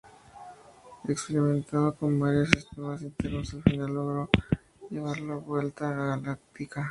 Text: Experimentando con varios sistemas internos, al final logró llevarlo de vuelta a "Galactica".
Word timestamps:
Experimentando 1.07 1.93
con 1.93 2.19
varios 2.19 2.49
sistemas 2.49 3.03
internos, 3.03 3.53
al 3.53 3.61
final 3.61 3.93
logró 3.93 4.29
llevarlo 4.89 5.35
de 5.35 5.41
vuelta 5.45 5.89
a 5.89 5.93
"Galactica". 6.17 6.79